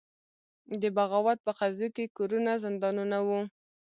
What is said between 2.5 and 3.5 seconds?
زندانونه وو.